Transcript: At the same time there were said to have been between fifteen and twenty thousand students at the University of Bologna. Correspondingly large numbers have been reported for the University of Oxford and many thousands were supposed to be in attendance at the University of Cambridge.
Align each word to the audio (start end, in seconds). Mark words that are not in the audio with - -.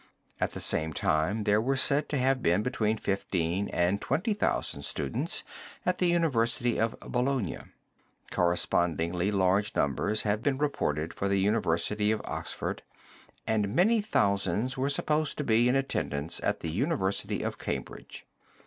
At 0.39 0.53
the 0.53 0.59
same 0.59 0.93
time 0.93 1.43
there 1.43 1.61
were 1.61 1.75
said 1.77 2.09
to 2.09 2.17
have 2.17 2.41
been 2.41 2.63
between 2.63 2.97
fifteen 2.97 3.69
and 3.69 4.01
twenty 4.01 4.33
thousand 4.33 4.81
students 4.81 5.43
at 5.85 5.99
the 5.99 6.07
University 6.07 6.79
of 6.79 6.99
Bologna. 7.01 7.59
Correspondingly 8.31 9.29
large 9.29 9.75
numbers 9.75 10.23
have 10.23 10.41
been 10.41 10.57
reported 10.57 11.13
for 11.13 11.27
the 11.29 11.39
University 11.39 12.09
of 12.11 12.23
Oxford 12.25 12.81
and 13.45 13.75
many 13.75 14.01
thousands 14.01 14.75
were 14.75 14.89
supposed 14.89 15.37
to 15.37 15.43
be 15.43 15.69
in 15.69 15.75
attendance 15.75 16.39
at 16.41 16.61
the 16.61 16.71
University 16.71 17.43
of 17.43 17.59
Cambridge. 17.59 18.25